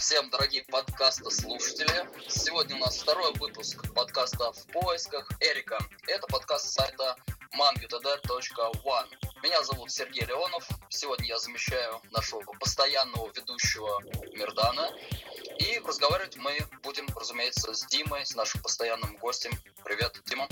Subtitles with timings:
[0.00, 2.08] Всем дорогие подкаста слушатели.
[2.26, 5.78] Сегодня у нас второй выпуск подкаста «В поисках Эрика».
[6.06, 7.16] Это подкаст сайта
[7.52, 9.08] mangutd.one.
[9.42, 10.66] Меня зовут Сергей Леонов.
[10.88, 14.00] Сегодня я замещаю нашего постоянного ведущего
[14.32, 14.90] Мирдана.
[15.58, 19.52] И разговаривать мы будем, разумеется, с Димой, с нашим постоянным гостем.
[19.84, 20.48] Привет, Дима.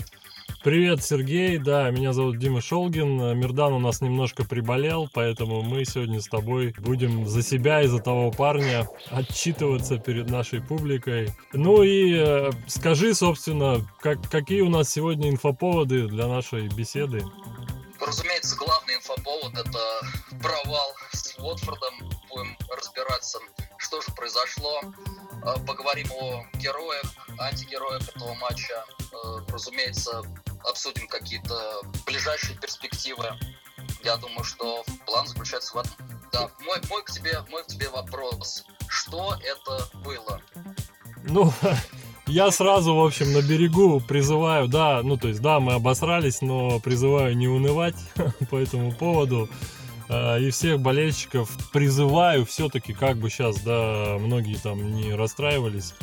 [0.61, 1.57] Привет, Сергей.
[1.57, 3.39] Да, меня зовут Дима Шолгин.
[3.39, 7.99] Мирдан у нас немножко приболел, поэтому мы сегодня с тобой будем за себя и за
[7.99, 11.33] того парня отчитываться перед нашей публикой.
[11.53, 17.23] Ну и э, скажи, собственно, как, какие у нас сегодня инфоповоды для нашей беседы?
[17.97, 19.79] Разумеется, главный инфоповод это
[20.41, 21.93] провал с Уотфордом.
[22.29, 23.39] Будем разбираться,
[23.77, 24.81] что же произошло.
[25.43, 28.83] Э, поговорим о героях, антигероях этого матча.
[29.11, 30.21] Э, разумеется,
[30.69, 33.25] обсудим какие-то ближайшие перспективы.
[34.03, 35.93] Я думаю, что план заключается в этом.
[36.31, 38.65] Да, мой, мой, к тебе, мой к тебе вопрос.
[38.87, 40.41] Что это было?
[41.23, 41.53] Ну,
[42.27, 46.79] я сразу, в общем, на берегу призываю, да, ну, то есть, да, мы обосрались, но
[46.79, 47.95] призываю не унывать
[48.49, 49.49] по этому поводу.
[50.09, 55.93] А, и всех болельщиков призываю все-таки, как бы сейчас, да, многие там не расстраивались,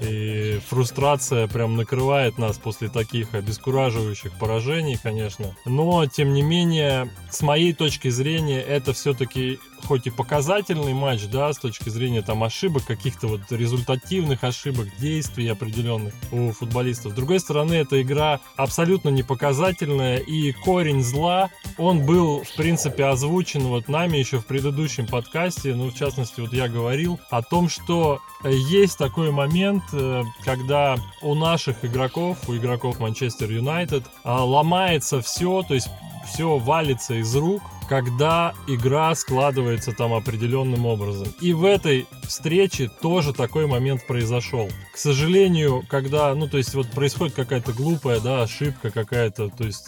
[0.00, 5.54] и фрустрация прям накрывает нас после таких обескураживающих поражений, конечно.
[5.64, 11.52] Но, тем не менее, с моей точки зрения, это все-таки хоть и показательный матч, да,
[11.52, 17.12] с точки зрения там ошибок, каких-то вот результативных ошибок, действий определенных у футболистов.
[17.12, 23.04] С другой стороны, эта игра абсолютно не показательная, и корень зла, он был, в принципе,
[23.04, 27.68] озвучен вот нами еще в предыдущем подкасте, ну, в частности, вот я говорил о том,
[27.68, 35.20] что есть такой момент, э, когда у наших игроков, у игроков Манчестер Юнайтед а, ломается
[35.22, 35.88] все, то есть
[36.26, 41.28] все валится из рук, когда игра складывается там определенным образом.
[41.40, 44.68] И в этой встрече тоже такой момент произошел.
[44.94, 49.86] К сожалению, когда, ну, то есть вот происходит какая-то глупая, да, ошибка какая-то, то есть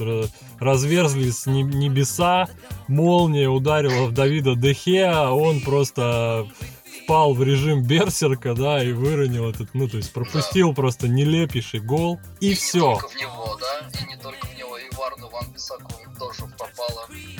[0.59, 2.49] разверзлись небеса,
[2.89, 6.47] молния ударила в Давида Дехе, а он просто
[7.05, 12.21] впал в режим берсерка, да, и выронил этот, ну, то есть пропустил просто нелепейший гол,
[12.41, 12.99] и, все.
[13.21, 13.54] Него,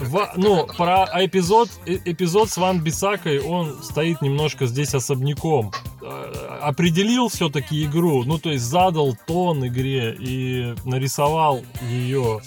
[0.05, 5.73] В, ну, про эпизод, э, эпизод с Ван Бисакой, он стоит немножко здесь особняком.
[6.03, 12.41] Э, определил все-таки игру, ну, то есть задал тон игре и нарисовал ее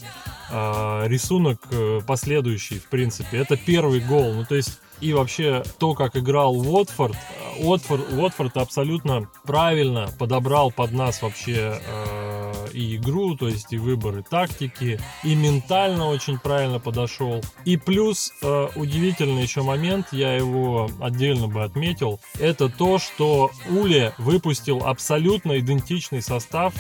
[0.52, 1.60] э, рисунок
[2.06, 3.38] последующий, в принципе.
[3.38, 7.16] Это первый гол, ну, то есть и вообще то, как играл Уотфорд,
[7.60, 11.80] Уотфорд, Уотфорд абсолютно правильно подобрал под нас вообще
[12.78, 17.42] и игру, то есть и выборы тактики, и ментально очень правильно подошел.
[17.66, 24.14] И плюс э, удивительный еще момент, я его отдельно бы отметил, это то, что Уле
[24.20, 26.74] выпустил абсолютно идентичный состав,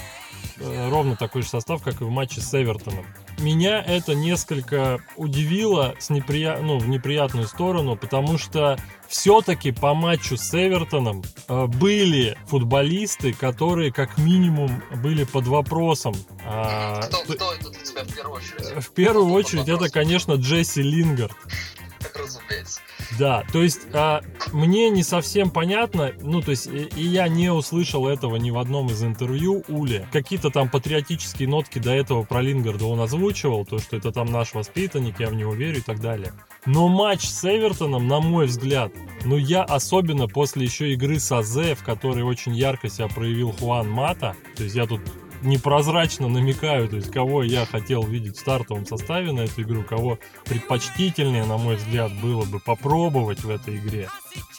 [0.60, 3.06] ровно такой же состав, как и в матче с Эвертоном
[3.40, 6.58] меня это несколько удивило с неприя...
[6.58, 13.92] ну, в неприятную сторону, потому что все-таки по матчу с Эвертоном э, были футболисты, которые
[13.92, 16.16] как минимум были под вопросом.
[16.46, 18.86] А, кто, кто это для тебя в первую очередь?
[18.86, 21.36] В первую очередь это, конечно, Джесси Лингард.
[22.16, 22.82] Разумеется.
[23.18, 27.52] Да, то есть а, мне не совсем понятно, ну то есть и, и я не
[27.52, 30.06] услышал этого ни в одном из интервью Ули.
[30.12, 34.54] Какие-то там патриотические нотки до этого про Лингарда он озвучивал, то что это там наш
[34.54, 36.34] воспитанник, я в него верю и так далее.
[36.66, 38.92] Но матч с Эвертоном, на мой взгляд,
[39.24, 43.90] ну я особенно после еще игры с Азе, в которой очень ярко себя проявил Хуан
[43.90, 45.02] Мата, то есть я тут
[45.42, 50.20] непрозрачно намекаю, то есть кого я хотел видеть в стартовом составе на эту игру, кого
[50.46, 54.10] предпочтительнее, на мой взгляд, было бы попробовать в этой игре.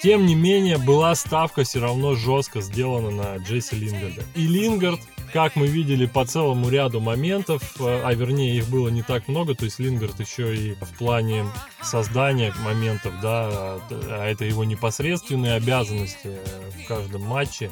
[0.02, 4.22] Тем не менее, была ставка все равно жестко сделана на Джесси Лингарда.
[4.34, 5.00] И Лингард,
[5.32, 9.54] как мы видели по целому ряду моментов, э, а вернее их было не так много,
[9.54, 11.46] то есть Лингард еще и в плане
[11.82, 17.70] создания моментов, да, а это его непосредственные обязанности э, в каждом матче,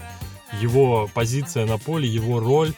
[0.60, 2.72] его позиция на поле, его роль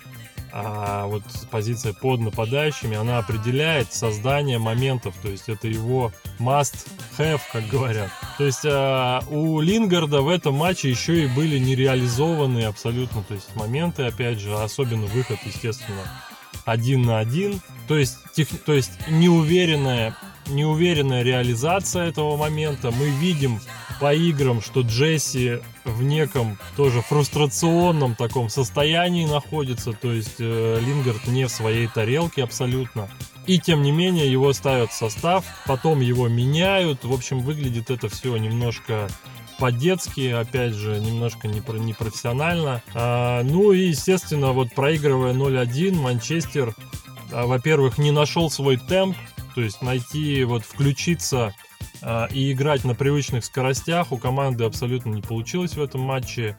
[0.52, 6.86] а вот позиция под нападающими, она определяет создание моментов, то есть это его must
[7.18, 8.10] have, как говорят.
[8.38, 13.54] То есть а, у Лингарда в этом матче еще и были нереализованные абсолютно, то есть
[13.56, 16.02] моменты, опять же, особенно выход, естественно,
[16.64, 20.16] один на один, то есть, тех, то есть неуверенная
[20.50, 22.90] неуверенная реализация этого момента.
[22.90, 23.60] Мы видим
[24.00, 31.26] по играм, что Джесси в неком тоже фрустрационном таком состоянии находится, то есть э, Лингард
[31.26, 33.08] не в своей тарелке абсолютно.
[33.46, 37.04] И тем не менее его ставят в состав, потом его меняют.
[37.04, 39.08] В общем, выглядит это все немножко
[39.58, 42.82] по-детски, опять же, немножко непрофессионально.
[42.94, 46.74] А, ну и, естественно, вот проигрывая 0-1, Манчестер,
[47.32, 49.16] а, во-первых, не нашел свой темп,
[49.54, 51.54] то есть найти, вот включиться
[52.32, 56.56] и играть на привычных скоростях у команды абсолютно не получилось в этом матче.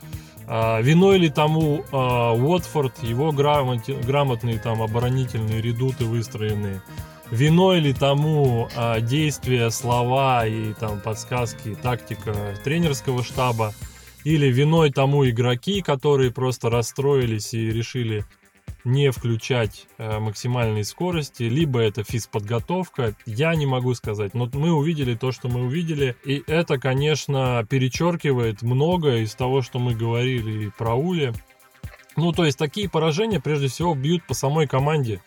[0.52, 6.82] А, виной ли тому а, Уотфорд, его грамотные там оборонительные редуты выстроенные?
[7.30, 8.68] Виной ли тому
[9.02, 12.34] действия, слова и там подсказки, тактика
[12.64, 13.76] тренерского штаба?
[14.24, 18.26] Или виной тому игроки, которые просто расстроились и решили
[18.84, 24.34] не включать э, максимальной скорости, либо это физподготовка, я не могу сказать.
[24.34, 29.80] Но мы увидели то, что мы увидели, и это, конечно, перечеркивает многое из того, что
[29.80, 31.34] мы говорили про Ули.
[32.16, 35.22] Ну, то есть такие поражения, прежде всего, бьют по самой команде,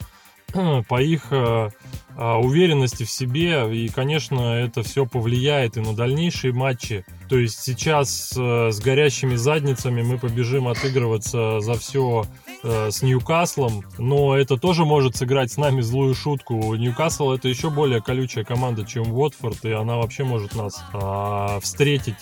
[0.88, 1.68] по их э,
[2.16, 7.04] э, уверенности в себе, и, конечно, это все повлияет и на дальнейшие матчи.
[7.28, 12.26] То есть сейчас с горящими задницами мы побежим отыгрываться за все
[12.62, 16.74] э, с Ньюкаслом, но это тоже может сыграть с нами злую шутку.
[16.74, 22.16] Ньюкасл это еще более колючая команда, чем Уотфорд, и она вообще может нас э, встретить,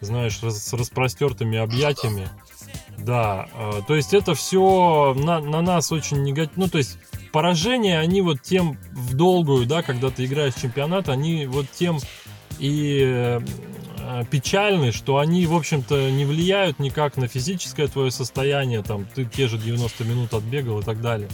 [0.00, 2.28] знаешь, с распростертыми объятиями.
[2.98, 6.64] Да, э, то есть это все на, на нас очень негативно.
[6.64, 6.98] Ну, то есть
[7.32, 11.98] поражения, они вот тем в долгую, да, когда ты играешь в чемпионат, они вот тем
[12.58, 13.40] и э,
[14.30, 19.48] печальны, что они, в общем-то, не влияют никак на физическое твое состояние, там, ты те
[19.48, 21.28] же 90 минут отбегал и так далее.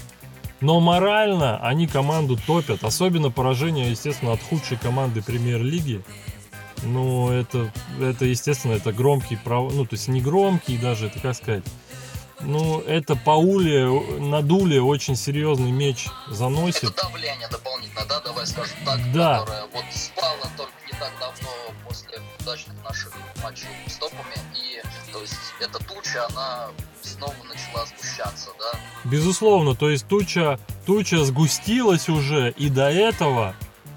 [0.61, 6.03] Но морально они команду топят, особенно поражение, естественно, от худшей команды премьер-лиги.
[6.85, 11.65] Ну, это, это, естественно, это громкий, ну, то есть не громкий даже, это как сказать,
[12.41, 13.89] ну, это Пауле
[14.19, 16.85] надули очень серьезный меч заносит.
[16.85, 19.41] Это давление дополнительно, да, давай скажем так, да.
[19.41, 21.51] которое вот спало только так давно
[21.85, 23.13] после удачных наших
[23.43, 24.37] матчей с топами.
[24.55, 24.81] И,
[25.13, 26.69] то есть, эта туча, она
[27.03, 28.79] снова начала сгущаться, да?
[29.05, 33.57] Безусловно, то есть туча, туча сгустилась уже, и до этого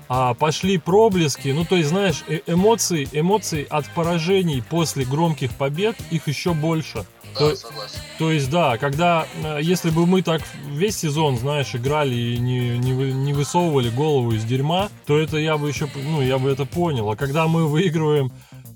[0.10, 1.50] а, пошли проблески.
[1.50, 7.06] Ну, то есть, знаешь, э эмоции, эмоции от поражений после громких побед, их еще больше.
[7.36, 8.00] Да, то, согласен.
[8.18, 12.78] То есть, да, когда, э, если бы мы так весь сезон, знаешь, играли и не,
[12.78, 16.66] не, не высовывали голову из дерьма, то это я бы еще, ну, я бы это
[16.66, 17.10] понял.
[17.12, 18.32] А когда мы выигрываем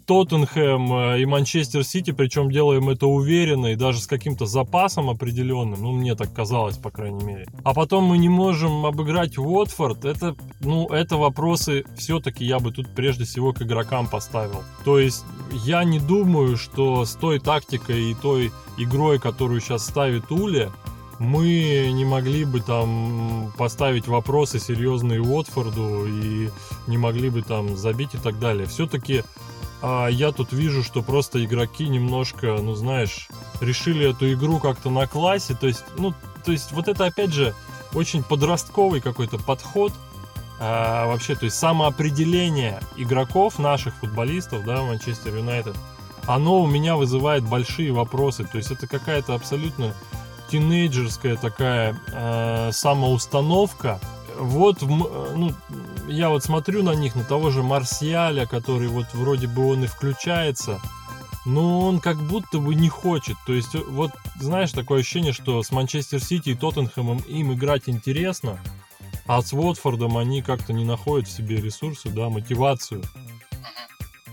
[0.09, 5.83] Тоттенхэм э, и Манчестер Сити, причем делаем это уверенно и даже с каким-то запасом определенным,
[5.83, 7.45] ну, мне так казалось, по крайней мере.
[7.63, 12.87] А потом мы не можем обыграть Уотфорд, это, ну, это вопросы все-таки я бы тут
[12.95, 14.63] прежде всего к игрокам поставил.
[14.83, 15.25] То есть
[15.63, 20.71] я не думаю, что с той тактикой и той игрой, которую сейчас ставит Уля,
[21.19, 26.49] мы не могли бы там поставить вопросы серьезные Уотфорду и
[26.87, 28.65] не могли бы там забить и так далее.
[28.65, 29.23] Все-таки
[29.81, 33.27] а я тут вижу, что просто игроки немножко, ну знаешь,
[33.61, 35.55] решили эту игру как-то на классе.
[35.59, 37.53] То есть, ну, то есть вот это опять же
[37.93, 39.93] очень подростковый какой-то подход.
[40.59, 45.75] А, вообще, то есть самоопределение игроков, наших футболистов, да, Манчестер Юнайтед,
[46.25, 48.43] оно у меня вызывает большие вопросы.
[48.43, 49.93] То есть это какая-то абсолютно
[50.49, 53.99] тинейджерская такая э, самоустановка,
[54.37, 55.53] вот, ну,
[56.09, 59.87] я вот смотрю на них, на того же Марсиаля, который вот вроде бы он и
[59.87, 60.81] включается,
[61.45, 63.37] но он как будто бы не хочет.
[63.45, 68.59] То есть, вот, знаешь, такое ощущение, что с Манчестер Сити и Тоттенхэмом им играть интересно,
[69.25, 73.03] а с Уотфордом они как-то не находят в себе ресурсы, да, мотивацию.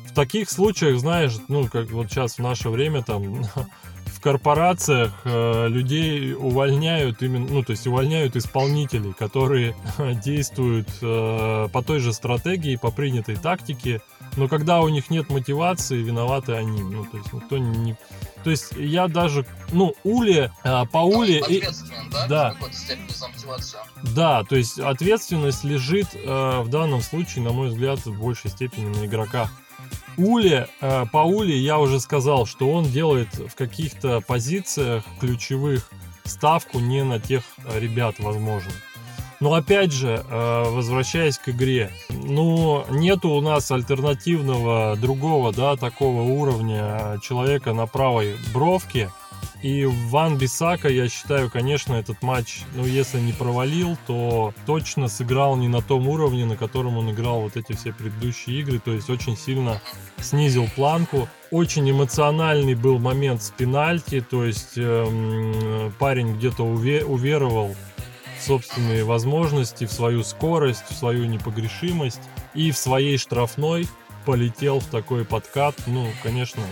[0.07, 3.23] В таких случаях, знаешь, ну, как вот сейчас в наше время там
[4.27, 9.77] корпорациях э, людей увольняют именно, ну то есть увольняют исполнителей, которые
[10.25, 14.03] действуют э, по той же стратегии, по принятой тактике,
[14.37, 16.83] но когда у них нет мотивации, виноваты они.
[16.83, 17.97] Ну то есть никто не,
[18.43, 21.63] то есть я даже, ну Уле, э, по Уле, и,
[22.11, 22.57] да, да,
[24.03, 28.89] да, то есть ответственность лежит э, в данном случае, на мой взгляд, в большей степени
[28.89, 29.53] на игроках.
[30.17, 35.91] Уле, э, по Уле я уже сказал, что он делает в каких-то позициях ключевых
[36.25, 37.43] ставку не на тех
[37.79, 38.73] ребят, возможно.
[39.41, 46.23] Но опять же, э, возвращаясь к игре, ну, нету у нас альтернативного другого, да, такого
[46.23, 49.11] уровня человека на правой бровке,
[49.67, 55.57] И Ван Бисака, я считаю, конечно, этот матч, ну, если не провалил, то точно сыграл
[55.57, 58.79] не на том уровне, на котором он играл вот эти все предыдущие игры.
[58.79, 59.83] То есть очень сильно
[60.21, 61.29] снизил планку.
[61.51, 67.75] Очень эмоциональный был момент с пенальти, то есть эм, парень где-то уве- уверовал
[68.39, 72.23] в собственные возможности, в свою скорость, в свою непогрешимость
[72.55, 73.89] и в своей штрафной
[74.27, 76.63] полетел в такой подкат, ну, конечно,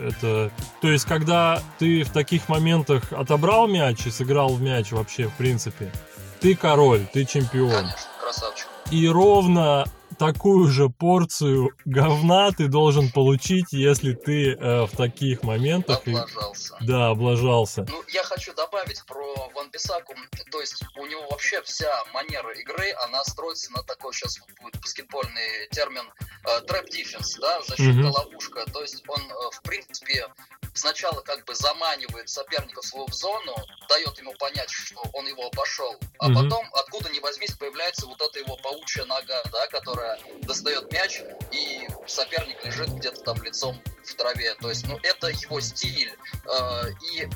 [0.00, 0.50] это...
[0.80, 5.34] То есть, когда ты в таких моментах отобрал мяч и сыграл в мяч вообще, в
[5.34, 5.92] принципе,
[6.40, 7.70] ты король, ты чемпион.
[7.70, 8.66] Конечно, красавчик.
[8.90, 9.84] И ровно
[10.18, 16.00] такую же порцию говна ты должен получить, если ты э, в таких моментах...
[16.06, 16.76] Облажался.
[16.80, 17.86] Да, облажался.
[17.88, 20.14] Ну, я хочу добавить про Ван Бисаку.
[20.50, 25.68] То есть у него вообще вся манера игры, она строится на такой, сейчас будет баскетбольный
[25.70, 26.04] термин,
[26.46, 28.64] э, трэп дефенс, да, защита-ловушка.
[28.72, 30.26] То есть он, э, в принципе,
[30.74, 33.54] сначала как бы заманивает соперника в свою зону,
[33.88, 36.34] дает ему понять, что он его обошел, а Мгм.
[36.48, 40.01] потом, откуда ни возьмись, появляется вот эта его паучья нога, да, которая
[40.42, 44.54] достает мяч, и соперник лежит где-то там лицом в траве.
[44.60, 46.14] То есть, ну, это его стиль.
[46.46, 47.28] Э, и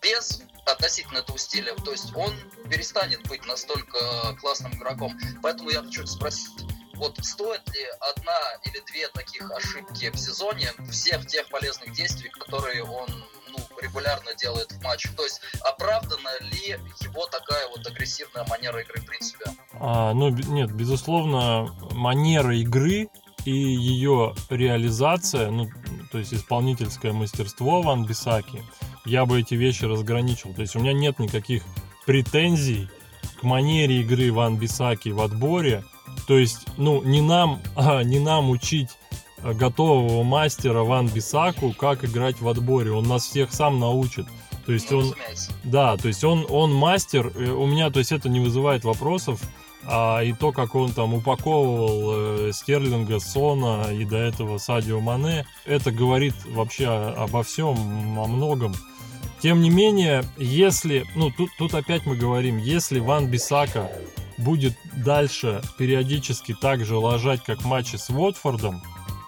[0.00, 2.34] без относительно этого стиля, то есть он
[2.70, 5.18] перестанет быть настолько классным игроком.
[5.42, 11.26] Поэтому я хочу спросить, вот стоит ли одна или две таких ошибки в сезоне всех
[11.26, 13.08] тех полезных действий, которые он
[13.82, 15.10] регулярно делает в матче?
[15.16, 19.44] То есть оправдана ли его такая вот агрессивная манера игры в принципе?
[19.74, 23.08] А, ну, нет, безусловно, манера игры
[23.44, 25.68] и ее реализация, ну,
[26.10, 28.62] то есть исполнительское мастерство Ван Бисаки,
[29.04, 30.54] я бы эти вещи разграничил.
[30.54, 31.64] То есть у меня нет никаких
[32.06, 32.88] претензий
[33.40, 35.84] к манере игры Ван Бисаки в отборе.
[36.26, 38.90] То есть, ну, не нам, а, не нам учить
[39.42, 42.92] готового мастера Ван Бисаку, как играть в отборе.
[42.92, 44.26] Он нас всех сам научит.
[44.66, 45.14] То есть он,
[45.64, 49.40] да, то есть он, он мастер, э, у меня, то есть это не вызывает вопросов,
[49.84, 55.46] а, и то, как он там упаковывал э, Стерлинга, Сона и до этого Садио Мане,
[55.64, 58.74] это говорит вообще обо всем, о многом.
[59.42, 63.90] Тем не менее, если, ну тут, тут опять мы говорим, если Ван Бисака
[64.38, 68.80] будет дальше периодически так же ложать, как в матче с Уотфордом,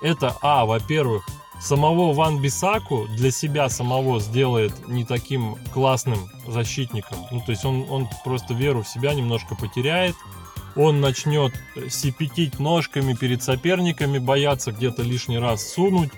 [0.04, 1.26] это, а, во-первых,
[1.60, 7.16] самого Ван Бисаку для себя самого сделает не таким классным защитником.
[7.30, 10.14] Ну, то есть он, он просто веру в себя немножко потеряет.
[10.76, 16.10] Он начнет э, сипятить ножками перед соперниками, бояться где-то лишний раз сунуть.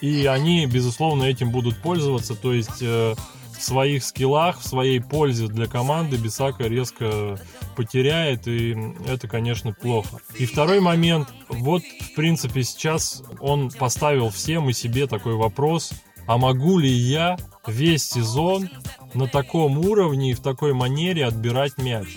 [0.00, 2.34] И они, безусловно, этим будут пользоваться.
[2.34, 3.14] То есть э,
[3.60, 7.38] в своих скиллах, в своей пользе для команды Бисака резко
[7.76, 8.74] потеряет, и
[9.06, 10.20] это, конечно, плохо.
[10.38, 15.92] И второй момент, вот, в принципе, сейчас он поставил всем и себе такой вопрос,
[16.26, 17.36] а могу ли я
[17.66, 18.70] весь сезон
[19.12, 22.08] на таком уровне и в такой манере отбирать мяч?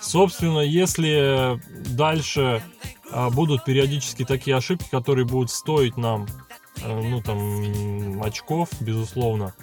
[0.00, 1.60] Собственно, если
[1.94, 2.62] дальше
[3.10, 6.26] а, будут периодически такие ошибки, которые будут стоить нам,
[6.82, 9.54] э, ну, там, очков, безусловно,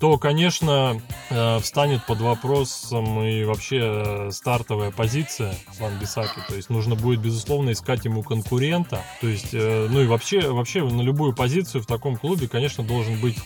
[0.00, 6.40] то, конечно, э, встанет под вопросом и вообще э, стартовая позиция Ван Бисаки.
[6.48, 9.02] То есть нужно будет, безусловно, искать ему конкурента.
[9.20, 13.20] То есть, э, ну и вообще, вообще на любую позицию в таком клубе, конечно, должен
[13.20, 13.38] быть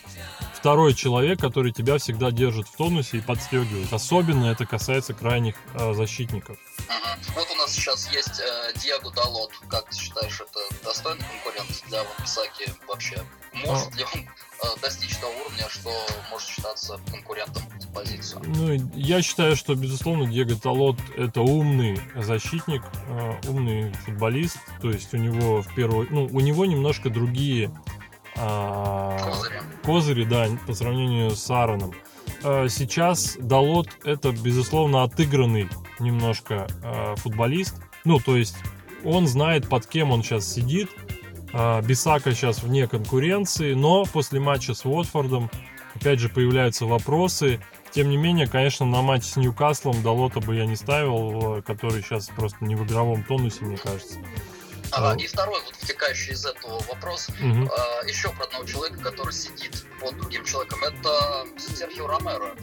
[0.59, 3.93] второй человек, который тебя всегда держит в тонусе и подстегивает.
[3.93, 6.59] Особенно это касается крайних э, защитников.
[6.89, 7.35] Мгм.
[7.35, 9.53] Вот у нас сейчас есть э, Диего Далот.
[9.69, 13.23] Как ты считаешь, это достойный конкурент для Ван Бисаки вообще?
[13.67, 15.91] Может ли он э, достичь того уровня, что
[16.31, 17.63] может считаться конкурентом
[17.95, 18.43] позицию?
[18.47, 24.59] Ну, я считаю, что, безусловно, Диего Талот это умный защитник, э, умный футболист.
[24.81, 27.71] То есть у него в первую, ну, у него немножко другие
[28.37, 29.61] а, Козыри.
[29.85, 31.93] козыри, да, по сравнению с Аароном.
[32.45, 36.69] Э, Сейчас Далот это, безусловно, отыгранный немножко
[37.17, 37.75] футболист.
[38.05, 38.55] Ну, то есть
[39.05, 40.89] он знает, под кем он сейчас сидит.
[41.53, 45.51] А, Бисака сейчас вне конкуренции, но после матча с Уотфордом
[45.95, 47.61] опять же появляются вопросы.
[47.91, 52.03] Тем не менее, конечно, на матч с Ньюкаслом Далота бы я не ставил, э, который
[52.03, 54.19] сейчас просто не в игровом тонусе, мне кажется.
[54.91, 55.15] А.
[55.17, 57.29] и второй вот вытекающий из этого вопрос.
[57.41, 57.69] Мгм.
[57.71, 60.81] А, еще про одного человека, который сидит под другим человеком.
[60.85, 62.55] Это Серхио Ромеро.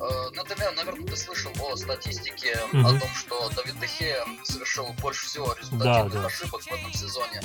[0.00, 2.86] Ну, ты, наверное, ты слышал о статистике, Мгм.
[2.86, 6.26] о том, что Давид Дехе совершил больше всего Да, результативных да.
[6.26, 7.40] ошибок в этом сезоне.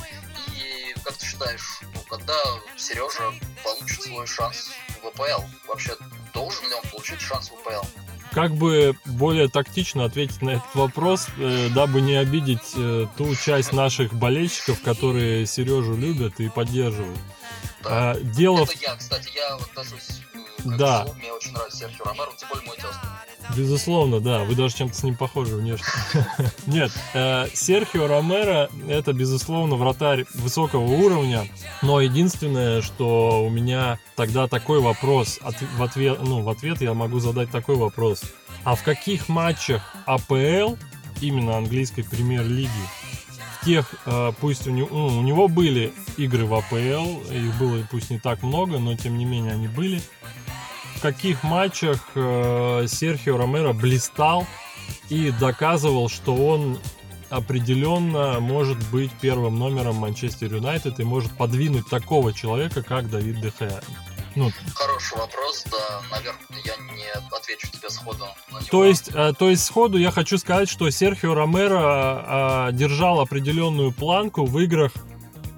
[0.54, 2.34] И как ты считаешь, ну, когда
[2.78, 3.34] Сережа
[3.64, 4.70] получит свой шанс
[5.04, 5.98] в ВПЛ, вообще
[6.34, 7.86] должен ли он получить шанс в ВПЛ?
[8.32, 13.72] Как бы более тактично ответить на этот вопрос, э, дабы не обидеть э, ту часть
[13.74, 17.20] наших болельщиков, которые Сережу любят и поддерживают.
[17.84, 18.12] Да.
[18.12, 20.22] А, дело Это я, кстати, я отношусь
[20.66, 21.06] Да.
[21.18, 23.00] Мне очень нравится Серхио Ромеро, тем более мой тест.
[23.56, 24.44] Безусловно, да.
[24.44, 25.86] Вы даже чем-то с ним похожи внешне.
[26.66, 31.48] Нет, э, Серхио Ромеро это, безусловно, вратарь высокого уровня.
[31.82, 36.94] Но единственное, что у меня тогда такой вопрос, от- в, ответ, ну, в ответ я
[36.94, 38.24] могу задать такой вопрос.
[38.64, 40.76] А в каких матчах АПЛ,
[41.22, 42.70] именно английской премьер-лиги,
[43.62, 47.86] в тех, э, пусть у него, ну, у него были игры в АПЛ, их было
[47.92, 50.02] пусть не так много, но тем не менее они были
[50.96, 54.48] в каких матчах э, Серхио Ромеро блистал
[55.10, 56.80] и доказывал, что он
[57.30, 63.82] определенно может быть первым номером Манчестер Юнайтед и может подвинуть такого человека, как Давид Дехе.
[64.36, 68.68] Ну, Хороший вопрос, да, наверное, я не отвечу тебе сходу на него.
[68.70, 73.92] то есть, э, то есть сходу я хочу сказать, что Серхио Ромеро э, держал определенную
[73.92, 74.92] планку в играх,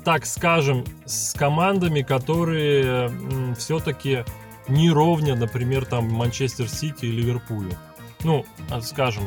[0.06, 3.12] так скажем, с командами, которые
[3.58, 4.24] все-таки
[4.68, 7.72] не ровня, например, там Манчестер Сити и Ливерпулю.
[8.24, 9.24] Ну, а, скажем,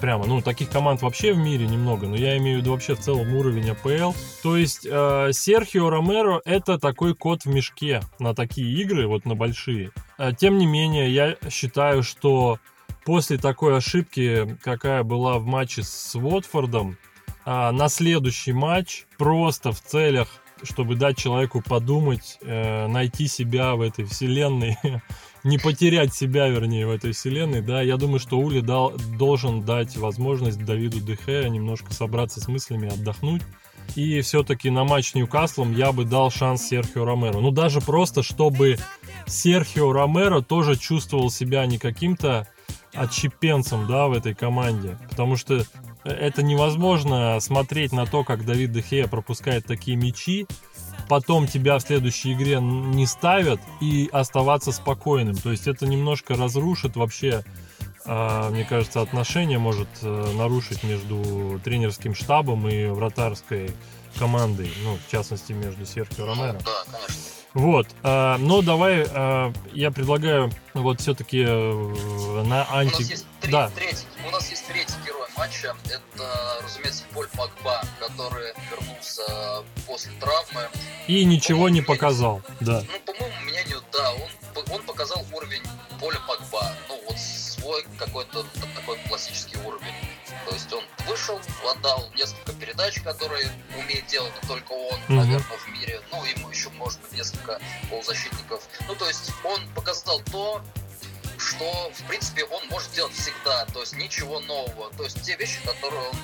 [0.00, 3.00] прямо, ну, таких команд вообще в мире немного, но я имею в виду вообще в
[3.00, 4.16] целом уровень АПЛ.
[4.42, 9.34] То есть э, Серхио Ромеро это такой кот в мешке на такие игры, вот на
[9.34, 9.90] большие.
[10.18, 12.58] Э, Тем не менее, я считаю, что
[13.04, 16.96] после такой ошибки, какая была в матче с Уотфордом,
[17.44, 20.28] а, на следующий матч просто в целях,
[20.64, 24.76] чтобы дать человеку подумать, э, найти себя в этой вселенной,
[25.44, 29.96] не потерять себя, вернее, в этой вселенной, да, я думаю, что Ули дал, должен дать
[29.96, 33.42] возможность Давиду Дехе немножко собраться с мыслями, отдохнуть.
[33.94, 37.38] И все-таки на матч с Ньюкаслом я бы дал шанс Серхио Ромеро.
[37.38, 38.78] Ну, даже просто, чтобы
[39.26, 42.48] Серхио Ромеро тоже чувствовал себя не каким-то
[42.92, 44.98] отщепенцем, да, в этой команде.
[45.10, 45.64] Потому что
[46.04, 50.46] это невозможно смотреть на то, как Давид Дехея пропускает такие мячи,
[51.08, 55.36] потом тебя в следующей игре не ставят и оставаться спокойным.
[55.36, 57.42] То есть это немножко разрушит вообще,
[58.06, 63.70] а, мне кажется, отношения может э, нарушить между тренерским штабом и вратарской
[64.18, 66.58] командой, ну, в частности, между Серхио Ромеро.
[66.64, 67.22] Да, конечно.
[67.54, 73.02] Вот, а, но давай, а, я предлагаю вот все-таки на У нас анти...
[73.02, 73.70] есть три- Да.
[73.74, 74.04] третий,
[75.54, 75.76] матча.
[75.86, 80.68] Это, разумеется, Поль Погба, который вернулся после травмы.
[81.06, 82.82] И ничего не показал, да.
[82.82, 84.30] Ну, по моему мнению, да, он,
[84.72, 85.62] он показал уровень
[86.00, 86.74] Поля Погба.
[86.88, 89.94] Ну, вот свой какой-то такой классический уровень.
[90.46, 95.16] То есть он вышел, отдал несколько передач, которые умеет делать не только он, Мгм.
[95.16, 96.00] наверное, в мире.
[96.10, 98.62] Ну, ему еще, может быть, несколько полузащитников.
[98.88, 100.62] Ну, то есть он показал то,
[101.44, 103.64] что, в принципе, он может делать всегда.
[103.66, 104.90] То есть ничего нового.
[104.96, 106.16] То есть те вещи, которые он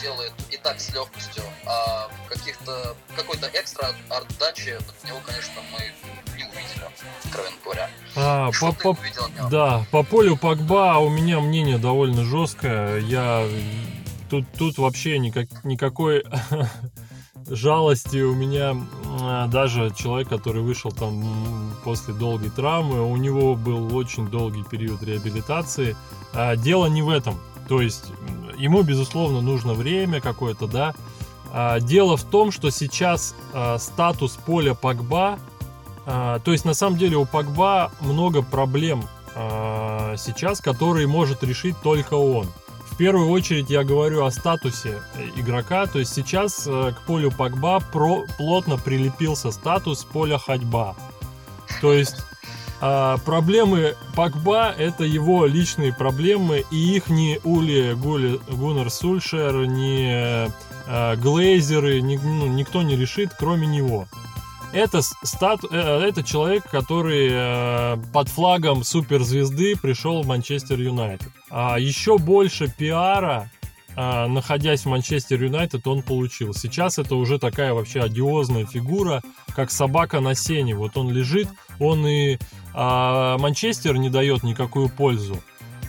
[0.00, 6.44] делает и так с легкостью, а каких-то какой-то экстра отдачи от него, конечно, мы не
[6.44, 6.84] увидели,
[7.24, 7.90] откровенно говоря.
[8.16, 12.98] А, Что по, по- да, по полю Погба у меня мнение довольно жесткое.
[13.00, 13.46] Я
[14.28, 16.24] тут, тут вообще никак, никакой
[17.48, 18.76] жалости у меня
[19.20, 25.02] а, даже человек, который вышел там после долгой травмы, у него был очень долгий период
[25.02, 25.96] реабилитации.
[26.32, 27.38] А, дело не в этом.
[27.68, 28.12] То есть
[28.58, 30.94] ему, безусловно, нужно время какое-то, да.
[31.52, 33.34] А, дело в том, что сейчас
[33.78, 35.38] статус поля Погба
[36.04, 39.04] то есть, на самом деле, у Погба много проблем
[40.18, 42.46] сейчас, которые может решить только он.
[42.94, 45.86] В первую очередь я говорю о статусе э, игрока.
[45.86, 50.94] То есть сейчас э, к полю Погба про- плотно прилепился статус поля ходьба.
[51.80, 52.16] То есть
[52.80, 60.46] а, проблемы Погба это его личные проблемы, и их ни Ули Гули, Гуннер Сульшер, ни
[60.86, 64.06] э, Глейзеры, ни- ну, никто не решит, кроме него.
[64.74, 71.30] Это, с- стат, э, это человек, который э, под флагом суперзвезды пришел в Манчестер Юнайтед.
[71.48, 73.50] А еще больше пиара,
[73.96, 76.52] а, находясь в Манчестер Юнайтед, он получил.
[76.52, 79.22] Сейчас это уже такая вообще одиозная фигура,
[79.54, 80.74] как собака на сене.
[80.74, 82.38] Вот он лежит, он и
[82.74, 85.40] а, Манчестер не дает никакую пользу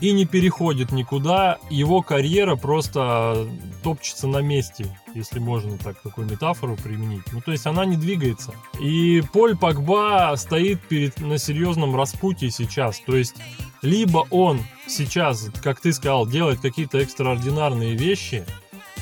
[0.06, 1.58] и не переходит никуда.
[1.72, 3.48] Его карьера просто
[3.82, 7.24] топчется на месте, если можно так такую метафору применить.
[7.32, 8.54] Ну, то есть она не двигается.
[8.80, 13.00] И Поль Погба стоит перед, на серьезном распутье сейчас.
[13.00, 13.36] То есть
[13.82, 18.46] либо он сейчас, как ты сказал, делает какие-то экстраординарные вещи,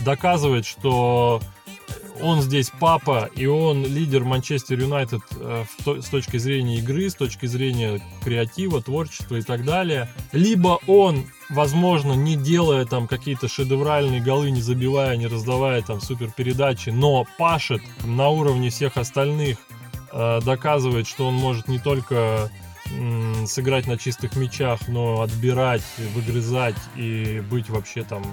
[0.05, 1.41] доказывает, что
[2.21, 7.45] он здесь папа, и он лидер Манчестер Юнайтед э, с точки зрения игры, с точки
[7.45, 10.09] зрения креатива, творчества и так далее.
[10.31, 16.31] Либо он, возможно, не делая там какие-то шедевральные голы, не забивая, не раздавая там супер
[16.31, 19.57] передачи, но пашет на уровне всех остальных,
[20.11, 22.49] э, доказывает, что он может не только
[23.47, 25.81] сыграть на чистых мячах, но отбирать,
[26.13, 28.23] выгрызать и быть вообще там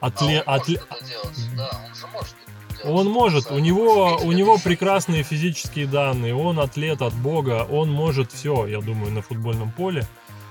[0.00, 0.44] атлет...
[0.46, 2.37] А он может это делать, да, он же может
[2.84, 8.32] он может, у него, у него прекрасные физические данные, он атлет от бога, он может
[8.32, 10.06] все, я думаю, на футбольном поле.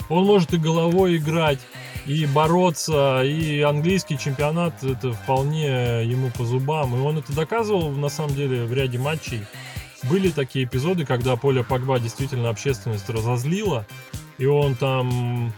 [0.10, 1.60] Он может и головой играть,
[2.06, 6.96] и бороться, и английский чемпионат это вполне ему по зубам.
[6.96, 9.44] И он это доказывал на самом деле в ряде матчей.
[10.04, 13.86] Были такие эпизоды, когда поле Погба действительно общественность разозлила,
[14.38, 15.54] и он там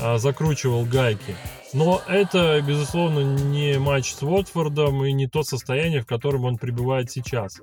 [0.00, 1.34] а, закручивал гайки.
[1.72, 7.10] Но это, безусловно, не матч с Уотфордом и не то состояние, в котором он пребывает
[7.10, 7.60] сейчас.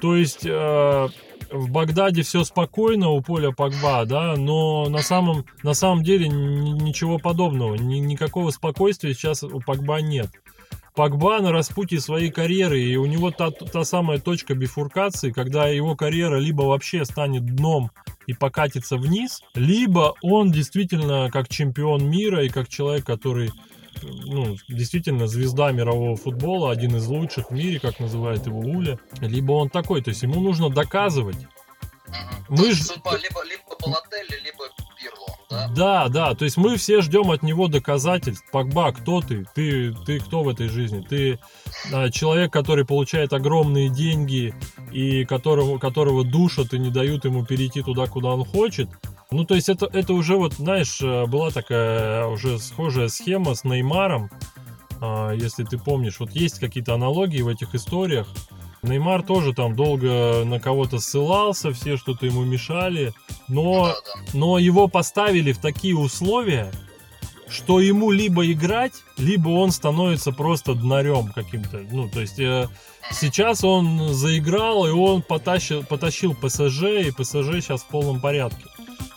[0.00, 1.08] То есть э,
[1.50, 7.18] в Багдаде все спокойно у поля Погба, да, но на самом, на самом деле ничего
[7.18, 10.30] подобного, ни, никакого спокойствия сейчас у Погба нет.
[10.94, 15.96] Погба на распутье своей карьеры, и у него та, та самая точка бифуркации, когда его
[15.96, 17.90] карьера либо вообще станет дном
[18.28, 23.50] и покатится вниз, либо он действительно как чемпион мира и как человек, который
[24.02, 29.52] ну, действительно звезда мирового футбола, один из лучших в мире, как называет его Уля, либо
[29.52, 31.38] он такой, то есть ему нужно доказывать.
[32.48, 32.80] Мы ж...
[32.80, 34.64] либо, либо Балателли, либо
[35.00, 35.68] Пирло, да?
[35.68, 38.44] Да, да, то есть мы все ждем от него доказательств.
[38.50, 39.46] Погба, кто ты?
[39.54, 41.00] Ты, ты кто в этой жизни?
[41.00, 41.38] Ты
[41.92, 44.54] а, человек, который получает огромные деньги
[44.92, 48.88] и которого, которого душат и не дают ему перейти туда, куда он хочет.
[49.30, 53.64] Ну, то есть это, это уже вот, знаешь, э, была такая уже схожая схема с
[53.64, 54.30] Неймаром,
[55.00, 56.20] а, если ты помнишь.
[56.20, 58.28] Вот есть какие-то аналогии в этих историях.
[58.84, 63.12] Неймар тоже там долго на кого-то ссылался, все что-то ему мешали,
[63.48, 63.94] но,
[64.32, 66.70] но его поставили в такие условия,
[67.48, 71.82] что ему либо играть, либо он становится просто днарем каким-то.
[71.90, 72.68] Ну, то есть э,
[73.12, 78.64] сейчас он заиграл, и он потащил, потащил ПСЖ, и ПСЖ сейчас в полном порядке.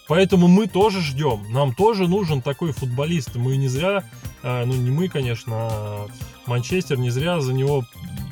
[0.07, 1.51] Поэтому мы тоже ждем.
[1.51, 3.35] Нам тоже нужен такой футболист.
[3.35, 4.03] Мы не зря,
[4.43, 6.07] э, ну не мы, конечно, а
[6.45, 7.85] Манчестер не зря за него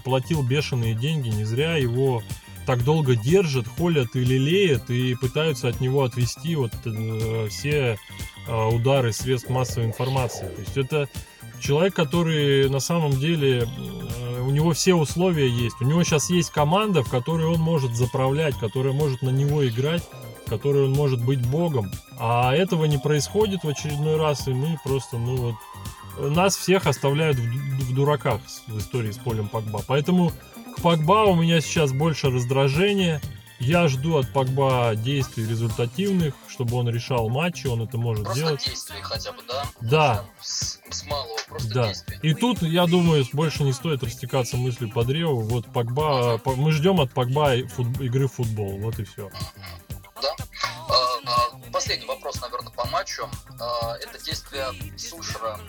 [0.05, 2.23] платил бешеные деньги, не зря его
[2.65, 7.97] так долго держат, холят и лелеют и пытаются от него отвести вот э, все
[8.47, 10.47] э, удары средств массовой информации.
[10.47, 11.09] То есть это
[11.59, 15.75] человек, который на самом деле э, у него все условия есть.
[15.81, 20.03] У него сейчас есть команда, в которой он может заправлять, которая может на него играть,
[20.45, 21.91] в которой он может быть богом.
[22.19, 25.55] А этого не происходит в очередной раз, и мы просто, ну вот,
[26.17, 29.81] нас всех оставляют в, в дураках в истории с полем Погба.
[29.87, 30.31] Поэтому
[30.75, 33.21] к Погба у меня сейчас больше раздражения.
[33.59, 38.65] Я жду от Погба действий результативных, чтобы он решал матчи, он это может просто делать.
[38.65, 39.65] действий хотя бы, да?
[39.79, 40.25] Да.
[40.41, 41.87] С, с малого, просто да.
[41.87, 42.19] действий.
[42.21, 45.39] И тут, я думаю, больше не стоит растекаться мыслью по древу.
[45.41, 46.55] Вот Погба, uh-huh.
[46.57, 49.29] мы ждем от Погба фут, игры в футбол, вот и все.
[50.21, 50.35] Да.
[50.89, 50.93] А,
[51.25, 53.29] а, последний вопрос, наверное, по матчу.
[53.59, 54.65] А, это действие
[54.97, 55.59] Сульшера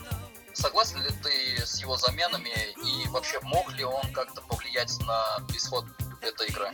[0.57, 5.85] Согласен ли ты с его заменами и вообще мог ли он как-то повлиять на исход
[6.21, 6.65] этой игры?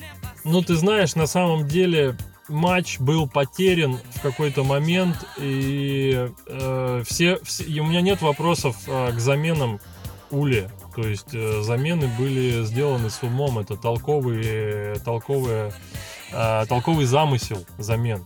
[0.45, 2.17] Ну, ты знаешь, на самом деле
[2.47, 8.77] матч был потерян в какой-то момент, и э, все, все, и у меня нет вопросов
[8.87, 9.81] э, к заменам
[10.31, 10.71] Ули.
[10.95, 15.73] То есть э, замены были сделаны с умом, это толковый, толковый,
[16.31, 18.25] э, толковый замысел замен.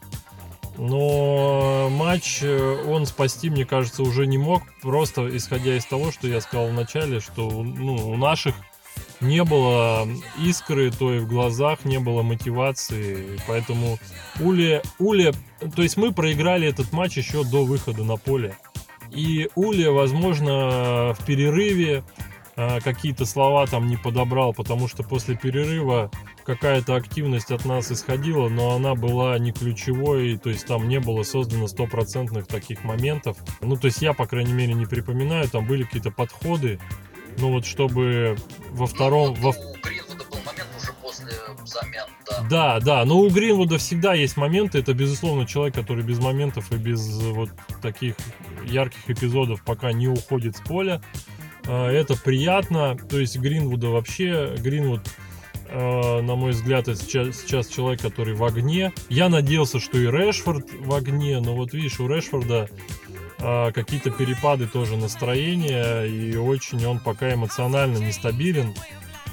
[0.78, 4.64] Но матч э, он спасти, мне кажется, уже не мог.
[4.82, 8.56] Просто исходя из того, что я сказал в начале, что ну, у наших
[9.20, 10.08] не было
[10.40, 13.40] искры той в глазах, не было мотивации.
[13.48, 13.98] Поэтому
[14.40, 15.34] Ули, Ули,
[15.76, 18.56] то есть мы проиграли этот матч еще до выхода на поле.
[19.12, 22.04] И Ули, возможно, в перерыве
[22.56, 26.12] а, какие-то слова там не подобрал, потому что после перерыва
[26.48, 31.24] какая-то активность от нас исходила, но она была не ключевой, то есть там не было
[31.24, 33.38] создано стопроцентных таких моментов.
[33.60, 36.80] Ну, то есть я, по крайней мере, не припоминаю, там были какие-то подходы,
[37.38, 38.38] ну вот чтобы
[38.72, 39.36] во втором...
[39.36, 39.50] Ну, во...
[39.50, 41.34] У Гринвуда был момент уже после
[41.66, 42.48] замен, да.
[42.50, 46.78] Да, да, но у Гринвуда всегда есть моменты, это, безусловно, человек, который без моментов и
[46.78, 47.50] без вот
[47.82, 48.16] таких
[48.66, 51.02] ярких эпизодов пока не уходит с поля.
[51.66, 52.98] А, это приятно.
[53.10, 55.27] То есть Гринвуда вообще, Гринвуд, а,
[55.72, 58.94] на мой взгляд, сейчас, человек, который в огне.
[59.10, 62.70] Я надеялся, что и Решфорд в огне, но вот видишь, у Решфорда
[63.40, 68.74] а, какие-то перепады тоже настроения, и очень он пока эмоционально нестабилен.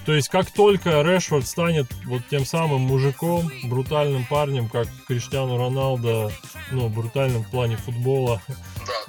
[0.04, 6.30] То есть, как только Решфорд станет вот тем самым мужиком, брутальным парнем, как Криштиану Роналдо,
[6.70, 8.42] ну, брутальным в плане футбола.
[8.86, 9.04] Да,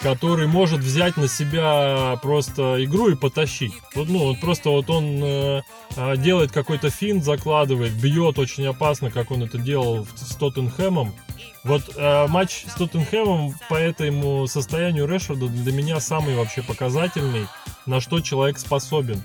[0.00, 3.72] который может взять на себя просто игру и потащить.
[3.94, 5.62] Вот, ну, вот просто вот он э,
[5.96, 11.14] э, делает какой-то финт, закладывает, бьет очень опасно, как он это делал с Тоттенхэмом.
[11.64, 17.46] Вот э, матч с Тоттенхэмом по этому состоянию Решфорда для меня самый вообще показательный,
[17.86, 19.22] на что человек способен.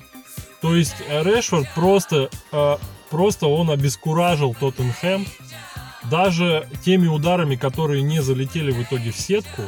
[0.62, 2.78] То есть э, Решфорд просто, э,
[3.10, 5.26] просто он обескуражил Тоттенхэм,
[6.10, 9.64] даже теми ударами, которые не залетели в итоге в сетку,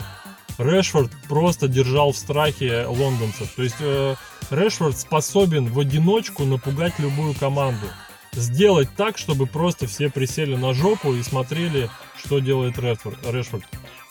[0.57, 3.49] Решфорд просто держал в страхе лондонцев.
[3.55, 4.15] То есть э,
[4.49, 7.87] Решфорд способен в одиночку напугать любую команду.
[8.33, 13.19] Сделать так, чтобы просто все присели на жопу и смотрели, что делает Решфорд.
[13.25, 13.63] Решфорд.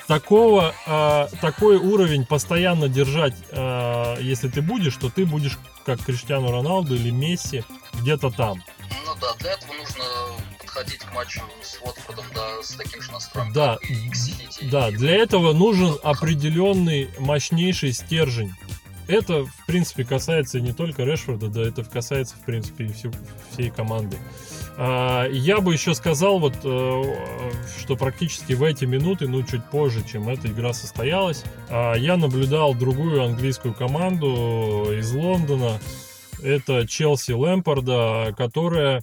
[0.06, 6.50] Такого, э, такой уровень постоянно держать, э, если ты будешь, то ты будешь как Криштиану
[6.50, 7.62] Роналду или Месси
[8.00, 8.62] где-то там.
[9.04, 10.04] Ну да, для этого нужно
[10.78, 14.64] подходить к матчу с Уотфордом, да, с таким же настроем, Да, как и Сити.
[14.70, 18.52] Да, и- для этого нужен определенный мощнейший стержень.
[19.08, 23.12] Это, в принципе, касается не только Решфорда, да, это касается, в принципе, и всю-
[23.52, 24.18] всей команды.
[24.76, 27.02] А, Я бы еще сказал, вот, э,
[27.80, 32.74] что практически в эти минуты, ну, чуть позже, чем эта игра состоялась, а, я наблюдал
[32.74, 35.80] другую английскую команду из Лондона.
[36.42, 39.02] Это Челси Лэмпорда, которая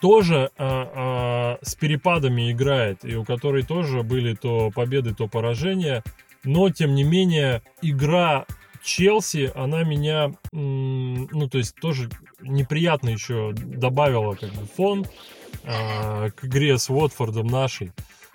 [0.00, 6.02] тоже а, а, с перепадами играет, и у которой тоже были то победы, то поражения.
[6.44, 8.46] Но, тем не менее, игра
[8.84, 12.08] Челси, она меня, ну, то есть тоже
[12.40, 15.06] неприятно еще добавила как бы фон
[15.64, 17.92] а, к игре с Уотфордом нашей.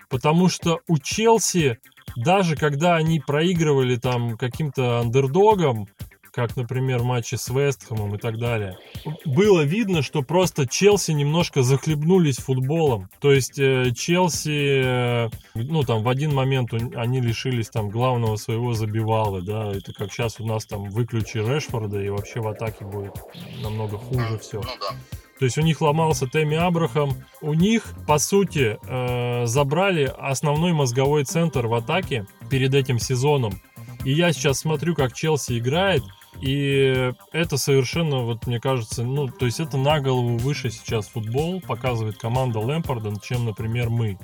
[0.09, 1.79] Потому что у Челси,
[2.17, 5.87] даже когда они проигрывали там каким-то андердогом,
[6.31, 8.77] как, например, в матче с Вестхэмом и так далее,
[9.25, 13.09] было видно, что просто Челси немножко захлебнулись футболом.
[13.19, 18.73] То есть э, Челси, э, ну там в один момент они лишились там главного своего
[18.73, 23.13] забивалы, да, это как сейчас у нас там выключи Решфорда и вообще в атаке будет
[23.61, 24.61] намного хуже все.
[24.61, 24.95] Ну да.
[25.41, 27.15] То есть у них ломался Тэмми Абрахам.
[27.41, 33.59] У них, по сути, э, забрали основной мозговой центр в атаке перед этим сезоном.
[34.03, 36.03] И я сейчас смотрю, как Челси играет,
[36.39, 41.61] и это совершенно, вот мне кажется, ну, то есть это на голову выше сейчас футбол
[41.61, 44.17] показывает команда Лэмпорда, чем, например, мы.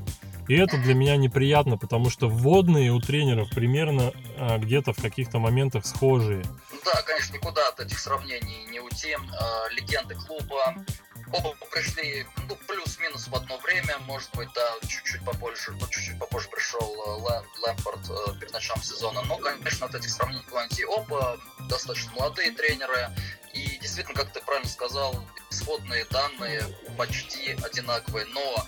[0.48, 5.40] И это для меня неприятно, потому что вводные у тренеров примерно а, где-то в каких-то
[5.40, 6.44] моментах схожие.
[6.72, 9.14] Ну Да, конечно, никуда от этих сравнений не уйти.
[9.14, 10.76] А, Легенды клуба.
[11.34, 13.47] Оба пришли, ну, плюс-минус в время,
[14.00, 18.84] может быть, да, чуть-чуть попозже, ну, чуть-чуть попозже пришел э, Лэ- Лэмпорт э, перед началом
[18.84, 19.22] сезона.
[19.24, 20.86] Но, конечно, от этих сравнений уйти.
[20.86, 23.10] Оба достаточно молодые тренеры.
[23.54, 26.64] И действительно, как ты правильно сказал, исходные данные
[26.98, 28.26] почти одинаковые.
[28.28, 28.66] Но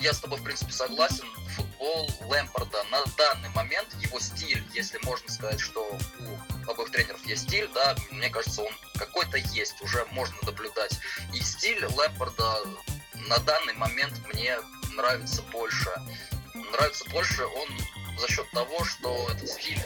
[0.00, 1.26] я с тобой, в принципе, согласен.
[1.56, 7.44] Футбол Лэмпорда на данный момент, его стиль, если можно сказать, что у обоих тренеров есть
[7.44, 10.98] стиль, да, мне кажется, он какой-то есть, уже можно наблюдать.
[11.32, 12.64] И стиль Лэмпорда
[13.28, 14.56] на данный момент мне
[14.96, 15.90] нравится больше.
[16.54, 17.68] Нравится больше он
[18.18, 19.80] за счет того, что этот стиль,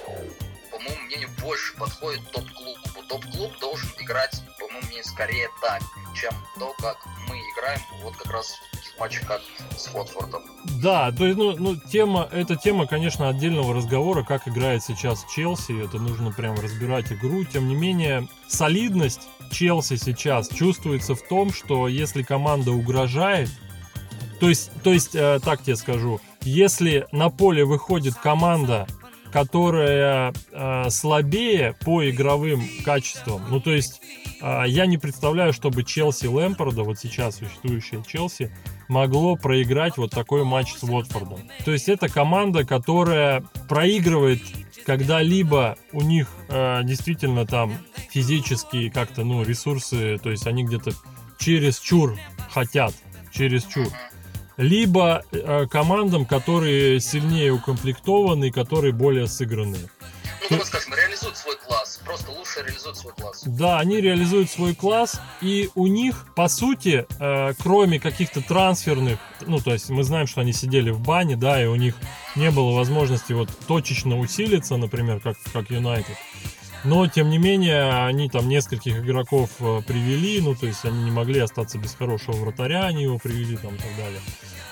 [0.71, 2.79] по моему мнению, больше подходит топ-клубу.
[3.09, 5.83] Топ-клуб должен играть, по моему мнению, скорее так,
[6.15, 6.99] чем то, как
[7.29, 9.41] мы играем вот как раз в таких матчах, как
[9.77, 10.43] с Уотфордом.
[10.83, 15.85] Да, то есть, ну, ну, тема, эта тема, конечно, отдельного разговора, как играет сейчас Челси,
[15.85, 17.45] это нужно прям разбирать игру.
[17.45, 23.51] Тем не менее, солидность Челси сейчас чувствуется в том, что если команда угрожает,
[24.41, 28.87] то есть, то есть, э, так тебе скажу, если на поле выходит команда,
[29.33, 34.01] которая э, слабее по игровым качествам, ну то есть
[34.41, 38.53] я не представляю, чтобы Челси Лэмпорда, вот сейчас существующая Челси,
[38.89, 41.41] могло проиграть вот такой матч с Уотфордом.
[41.65, 44.41] То есть это команда, которая проигрывает,
[44.85, 47.77] когда либо у них э, действительно там
[48.11, 50.93] физические как-то, ну, ресурсы, то есть они где-то
[51.39, 52.19] через чур
[52.51, 52.95] хотят,
[53.31, 53.89] через чур.
[54.57, 59.89] Либо э, командам, которые сильнее укомплектованы, которые более сыгранные.
[60.43, 61.78] Ну, давай скажем, реализуют свой класс.
[62.09, 63.43] Просто лучше реализуют свой класс.
[63.45, 69.59] Да, они реализуют свой класс, и у них, по сути, э, кроме каких-то трансферных, ну,
[69.59, 71.97] то есть мы знаем, что они сидели в бане, да, и у них
[72.35, 76.17] не было возможности вот точечно усилиться, например, как, как Юнайтед.
[76.83, 81.11] Но, тем не менее, они там нескольких игроков э, привели, ну, то есть они не
[81.11, 84.21] могли остаться без хорошего вратаря, они его привели там и так далее.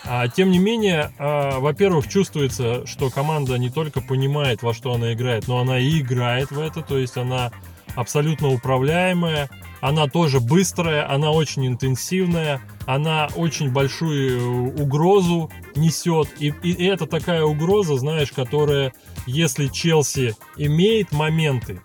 [0.08, 5.12] А, тем не менее, а, во-первых, чувствуется, что команда не только понимает, во что она
[5.12, 7.50] играет, но она и играет в это, то есть она
[7.96, 16.28] абсолютно управляемая, она тоже быстрая, она очень интенсивная, она очень большую угрозу несет.
[16.38, 18.92] И, и это такая угроза, знаешь, которая,
[19.26, 21.80] если Челси имеет моменты,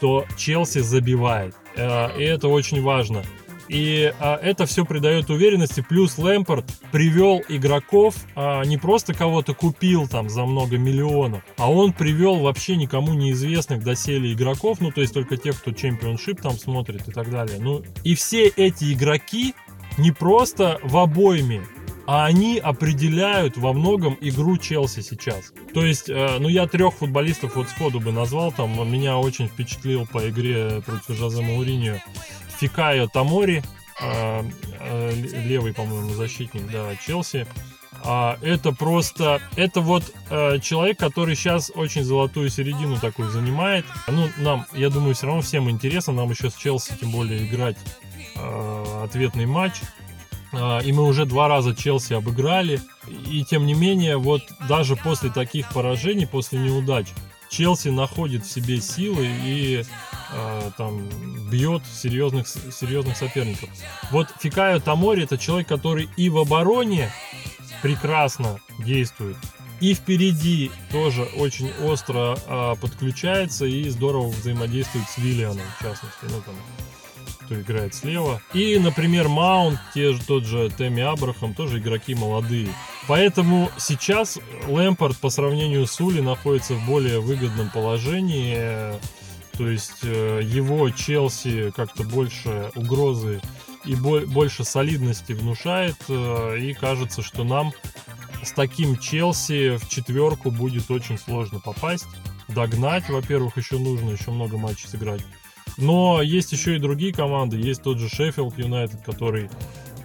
[0.00, 1.54] то Челси забивает.
[1.76, 3.22] Э, и это очень важно.
[3.68, 5.84] И а, это все придает уверенности.
[5.86, 11.92] Плюс Лэмпорт привел игроков, а, не просто кого-то купил там за много миллионов, а он
[11.92, 17.08] привел вообще никому неизвестных доселе игроков, ну то есть только тех, кто чемпионшип там смотрит
[17.08, 17.58] и так далее.
[17.60, 19.54] Ну и все эти игроки
[19.98, 21.62] не просто в обойме,
[22.06, 25.52] а они определяют во многом игру Челси сейчас.
[25.74, 30.06] То есть, э, ну я трех футболистов вот сходу бы назвал, там меня очень впечатлил
[30.06, 31.96] по игре против Жозе Мауриньо
[32.58, 33.62] Фикайо Тамори,
[34.00, 34.42] э,
[34.80, 35.12] э,
[35.44, 37.46] левый, по-моему, защитник, да, Челси.
[38.04, 40.04] А, это просто, это вот
[40.62, 43.86] человек, который сейчас очень золотую середину такую занимает.
[44.06, 47.78] Ну, нам, я думаю, все равно всем интересно, нам еще с Челси, тем более, играть
[49.02, 49.80] ответный матч.
[50.52, 52.80] Э, и мы уже два раза Челси обыграли.
[53.30, 57.08] И тем не менее, вот даже после таких поражений, после неудач,
[57.48, 59.84] Челси находит в себе силы и
[60.32, 61.08] э, там
[61.50, 63.68] бьет серьезных, серьезных соперников.
[64.10, 67.10] Вот Фикаю Тамори это человек, который и в обороне
[67.82, 69.36] прекрасно действует,
[69.80, 76.24] и впереди тоже очень остро э, подключается и здорово взаимодействует с Виллианом, в частности.
[76.24, 76.54] Ну, там,
[77.46, 78.42] кто играет слева.
[78.52, 82.68] И, например, Маунт, те же, тот же Тэмми Абрахам, тоже игроки молодые.
[83.08, 88.92] Поэтому сейчас Лэмпорт по сравнению с Ули находится в более выгодном положении.
[89.56, 93.40] То есть э, его Челси как-то больше угрозы
[93.84, 95.96] и больше солидности внушает.
[96.08, 97.72] Э, и кажется, что нам
[98.42, 102.06] с таким Челси в четверку будет очень сложно попасть.
[102.48, 105.22] Догнать, во-первых, еще нужно, еще много матчей сыграть.
[105.76, 107.56] Но есть еще и другие команды.
[107.56, 109.50] Есть тот же Шеффилд Юнайтед, который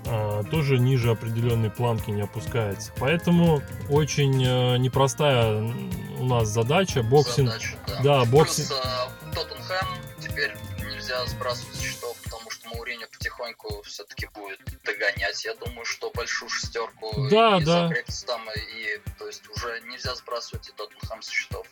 [0.06, 2.92] а, тоже ниже определенной планки не опускается.
[2.98, 5.62] Поэтому очень а, непростая
[6.20, 7.04] у нас задача.
[7.04, 7.50] Boxing.
[7.50, 8.02] Задача, да.
[8.04, 8.68] да, boxing.
[8.68, 9.88] Плюс а, Тоттенхэм
[10.20, 15.46] теперь нельзя сбрасывать со счетов, потому что Моуринью потихоньку все-таки будет догонять.
[15.46, 17.88] Я думаю, что большую шестерку да, и да.
[17.88, 21.68] закрепится там, и то есть уже нельзя сбрасывать и Тоттенхэм со счетов.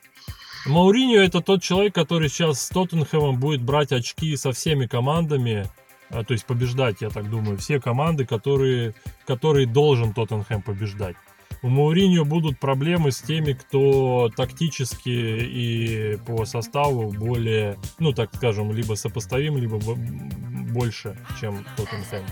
[0.66, 5.66] Мауриньо это тот человек, который сейчас с Тоттенхэмом будет брать очки со всеми командами,
[6.10, 8.94] а, то есть побеждать, я так думаю, все команды, которые,
[9.26, 11.16] которые должен Тоттенхэм побеждать.
[11.62, 18.72] У Мауриньо будут проблемы с теми, кто тактически и по составу более, ну так скажем,
[18.72, 22.26] либо сопоставим, либо больше, чем Тоттенхэм.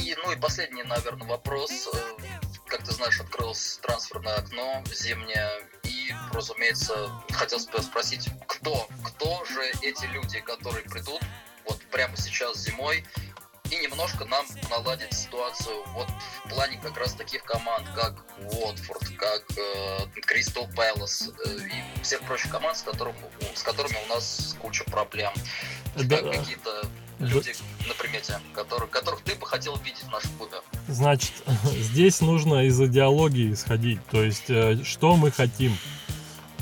[0.00, 1.88] И, ну и последний, наверное, вопрос.
[1.92, 1.98] Э,
[2.66, 5.48] как ты знаешь, открылось трансферное окно зимнее
[6.32, 11.20] разумеется, хотел бы спросить, кто, кто же эти люди, которые придут
[11.66, 13.04] вот прямо сейчас зимой
[13.70, 16.08] и немножко нам наладить ситуацию вот
[16.44, 19.44] в плане как раз таких команд, как Уотфорд, как
[20.26, 23.14] Кристал э, Пэлас э, и всех прочих команд, с, которым,
[23.54, 25.32] с которыми у нас куча проблем.
[25.96, 26.18] Да.
[26.18, 26.82] Какие-то
[27.18, 27.54] люди
[27.86, 30.58] на примете, которых, которых ты бы хотел видеть в нашем клубе?
[30.88, 31.32] Значит,
[31.64, 34.04] здесь нужно из идеологии исходить.
[34.10, 35.76] То есть, э, что мы хотим.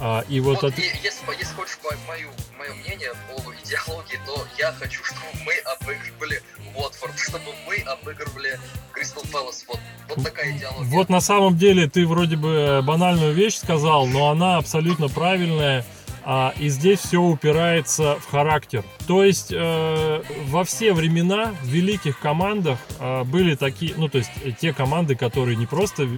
[0.00, 0.78] А, и вот, вот от...
[0.78, 1.02] если,
[1.38, 6.42] если хочешь мою, мое мнение по идеологии, то я хочу, чтобы мы обыгрывали
[6.74, 8.58] Уотфорд, чтобы мы обыгрывали
[8.92, 9.64] Кристал Пэлас.
[9.68, 10.90] Вот, вот такая идеология.
[10.90, 15.84] Вот на самом деле ты вроде бы банальную вещь сказал, но она абсолютно правильная.
[16.22, 18.84] А, и здесь все упирается в характер.
[19.06, 24.30] То есть э, во все времена в великих командах э, были такие, ну то есть
[24.60, 26.08] те команды, которые не просто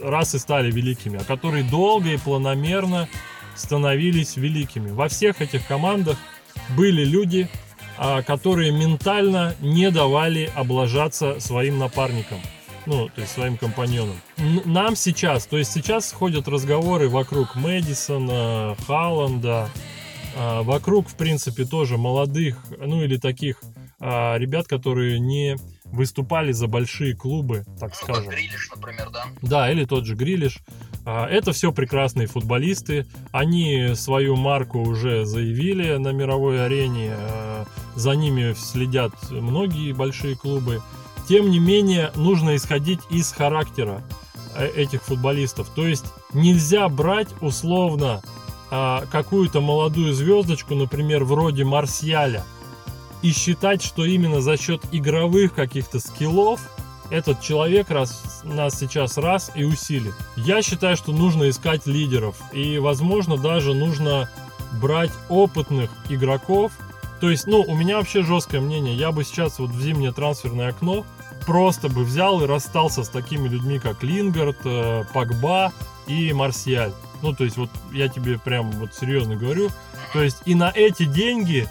[0.00, 3.08] раз и стали великими, а которые долго и планомерно
[3.54, 4.90] становились великими.
[4.90, 6.18] Во всех этих командах
[6.76, 7.48] были люди,
[7.98, 12.40] а, которые ментально не давали облажаться своим напарникам,
[12.86, 14.16] ну, то есть своим компаньонам.
[14.64, 19.68] Нам сейчас, то есть сейчас ходят разговоры вокруг Мэдисона, Халланда,
[20.36, 23.60] а, вокруг, в принципе, тоже молодых, ну или таких
[24.00, 28.30] а, ребят, которые не выступали за большие клубы, так ну, скажем.
[28.30, 29.26] Грилиш, например, да?
[29.42, 30.58] Да, или тот же Грилиш.
[31.04, 33.06] А, это все прекрасные футболисты.
[33.32, 37.12] Они свою марку уже заявили на мировой арене.
[37.16, 40.80] А, за ними следят многие большие клубы.
[41.28, 44.02] Тем не менее, нужно исходить из характера
[44.54, 45.68] э, этих футболистов.
[45.74, 48.22] То есть нельзя брать условно
[48.70, 52.44] а, какую-то молодую звездочку, например, вроде Марсиаля,
[53.22, 56.60] и считать, что именно за счет игровых каких-то скиллов
[57.12, 60.14] этот человек раз, нас сейчас раз и усилит.
[60.34, 62.36] Я считаю, что нужно искать лидеров.
[62.52, 64.30] И, возможно, даже нужно
[64.80, 66.72] брать опытных игроков,
[67.20, 68.96] То есть, ну, у меня вообще жесткое мнение.
[68.96, 71.04] Я бы сейчас вот в зимнее трансферное окно
[71.46, 75.72] просто бы взял и расстался с такими людьми, как Лингард, э, Пакба
[76.08, 76.92] и Марсиаль.
[77.20, 79.68] Ну, то есть, вот я тебе прям вот серьезно говорю.
[80.12, 81.68] То есть, и на эти деньги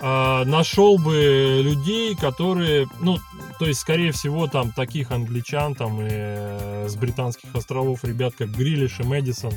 [0.00, 3.18] э, нашел бы людей, которые, ну,
[3.58, 8.50] то есть, скорее всего, там таких англичан там и э, с британских островов ребят, как
[8.50, 9.52] Грилиш и Мэдисон,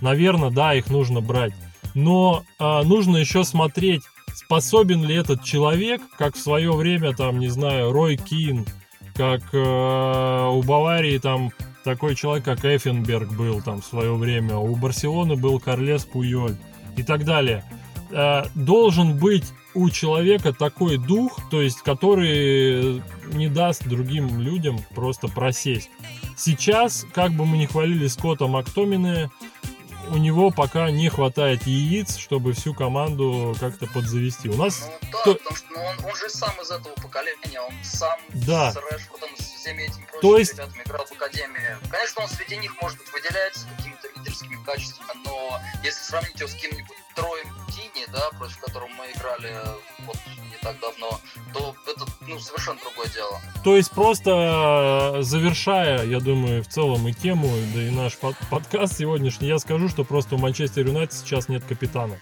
[0.00, 1.52] наверное, да, их нужно брать.
[1.94, 4.02] Но э, нужно еще смотреть,
[4.34, 8.66] способен ли этот человек, как в свое время, там, не знаю, Рой Кин,
[9.14, 11.50] как э, у Баварии там
[11.84, 16.56] такой человек, как Эффенберг был там в свое время, у Барселоны был Карлес Пуйоль
[16.96, 17.64] и так далее.
[18.10, 23.02] Э, должен быть у человека такой дух, то есть который
[23.32, 25.90] не даст другим людям просто просесть.
[26.36, 29.30] Сейчас, как бы мы ни хвалили Скотта Мактомина,
[30.10, 34.48] у него пока не хватает яиц, чтобы всю команду как-то подзавести.
[34.48, 34.88] У нас...
[35.02, 35.34] Ну да, то...
[35.34, 38.72] потому что ну, он, он же сам из этого поколения, он сам да.
[38.72, 40.52] с Решфордом, с всеми этими прочими то есть...
[40.54, 41.78] ребятами играл в Академии.
[41.90, 46.54] Конечно, он среди них, может быть, выделяется какими-то лидерскими качествами, но если сравнить его с
[46.54, 47.53] кем-нибудь Троем Тини,
[48.14, 49.52] да, против которого мы играли
[50.06, 50.16] вот
[50.50, 51.20] не так давно,
[51.52, 53.40] то это ну, совершенно другое дело.
[53.64, 58.36] То есть просто э, завершая, я думаю, в целом и тему, да и наш под
[58.50, 62.18] подкаст сегодняшний, я скажу, что просто у Манчестер Юнайтед сейчас нет капитана.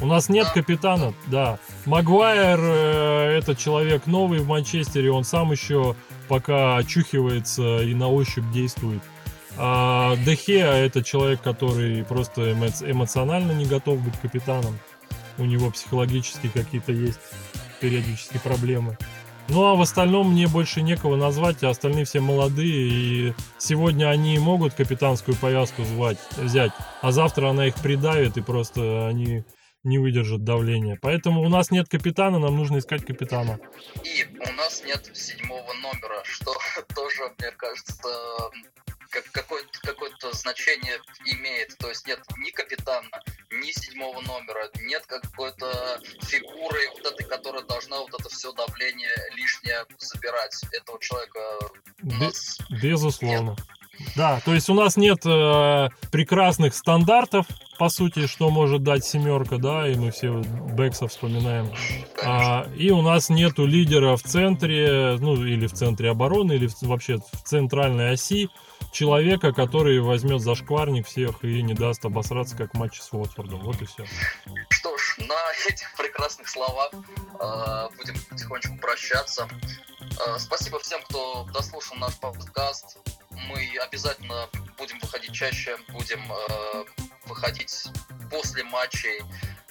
[0.00, 0.54] У нас нет да.
[0.54, 1.58] капитана, да.
[1.86, 5.94] Магуайр э, это человек новый в Манчестере, он сам еще
[6.28, 9.02] пока очухивается и на ощупь действует.
[9.56, 14.78] А Дехеа это человек, который просто эмоционально не готов быть капитаном.
[15.40, 17.18] У него психологически какие-то есть
[17.80, 18.96] периодически проблемы.
[19.48, 24.38] Ну а в остальном мне больше некого назвать, а остальные все молодые, и сегодня они
[24.38, 26.70] могут капитанскую повязку звать, взять,
[27.02, 29.44] а завтра она их придавит, и просто они
[29.82, 30.98] не выдержат давления.
[31.00, 33.58] Поэтому у нас нет капитана, нам нужно искать капитана.
[34.04, 36.52] И у нас нет седьмого номера, что
[36.94, 38.08] тоже, мне кажется,
[39.10, 41.76] как, какое-то какое значение имеет.
[41.78, 43.08] То есть нет ни капитана,
[43.50, 49.84] ни седьмого номера, нет какой-то фигуры вот этой, которая должна вот это все давление лишнее
[49.98, 50.54] забирать.
[50.72, 51.40] Этого человека
[52.02, 53.50] нас Безусловно.
[53.50, 53.60] Нет.
[54.16, 57.46] Да, то есть у нас нет э, прекрасных стандартов,
[57.78, 60.42] по сути, что может дать семерка, да, и мы все
[60.72, 61.70] Бекса вспоминаем.
[62.22, 66.82] А, и у нас нету лидера в центре, ну или в центре обороны, или в,
[66.82, 68.48] вообще в центральной оси,
[68.92, 73.60] человека, который возьмет за шкварник всех и не даст обосраться, как в матче с Уотфордом.
[73.60, 74.04] Вот и все.
[74.68, 75.34] Что ж, на
[75.68, 79.48] этих прекрасных словах э, будем потихонечку прощаться.
[80.00, 82.98] Э, спасибо всем, кто дослушал наш подкаст.
[83.30, 86.84] Мы обязательно будем выходить чаще, будем э,
[87.26, 87.86] выходить
[88.30, 89.22] после матчей.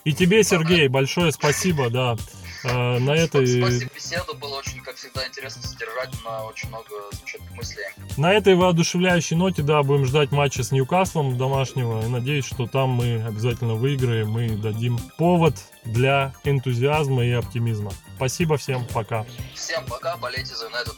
[0.06, 2.16] И тебе, Сергей, большое спасибо, да.
[2.64, 3.62] А, на этой...
[3.62, 7.86] Спасибо, беседу было очень, как всегда, интересно содержать на очень много замечательных мыслей.
[8.18, 12.04] На этой воодушевляющей ноте, да, будем ждать матча с Ньюкаслом домашнего.
[12.04, 15.56] И надеюсь, что там мы обязательно выиграем и дадим повод
[15.86, 17.92] для энтузиазма и оптимизма.
[18.18, 19.26] Спасибо всем, пока.
[19.56, 20.96] Всем пока, болейте за Юнайтед.